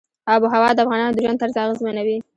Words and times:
آب 0.33 0.41
وهوا 0.43 0.69
د 0.73 0.79
افغانانو 0.83 1.15
د 1.15 1.19
ژوند 1.23 1.39
طرز 1.41 1.55
اغېزمنوي. 1.63 2.17